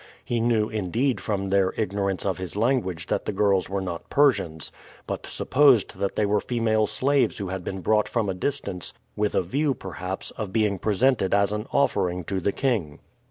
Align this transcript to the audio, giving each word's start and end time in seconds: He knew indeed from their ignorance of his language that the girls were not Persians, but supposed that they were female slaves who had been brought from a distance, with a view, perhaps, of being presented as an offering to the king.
He 0.25 0.39
knew 0.39 0.67
indeed 0.67 1.21
from 1.21 1.51
their 1.51 1.73
ignorance 1.77 2.25
of 2.25 2.39
his 2.39 2.55
language 2.55 3.05
that 3.05 3.25
the 3.25 3.31
girls 3.31 3.69
were 3.69 3.81
not 3.81 4.09
Persians, 4.09 4.71
but 5.05 5.27
supposed 5.27 5.99
that 5.99 6.15
they 6.15 6.25
were 6.25 6.39
female 6.39 6.87
slaves 6.87 7.37
who 7.37 7.49
had 7.49 7.63
been 7.63 7.81
brought 7.81 8.09
from 8.09 8.27
a 8.27 8.33
distance, 8.33 8.95
with 9.15 9.35
a 9.35 9.43
view, 9.43 9.75
perhaps, 9.75 10.31
of 10.31 10.51
being 10.51 10.79
presented 10.79 11.35
as 11.35 11.51
an 11.51 11.67
offering 11.71 12.23
to 12.23 12.39
the 12.39 12.51
king. 12.51 12.97